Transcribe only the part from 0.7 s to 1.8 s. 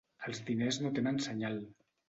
no tenen senyal.